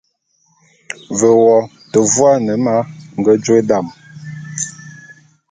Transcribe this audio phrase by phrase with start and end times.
[1.17, 1.55] Ve wo
[1.91, 2.75] te vuane ma
[3.19, 3.85] nge jôe dam.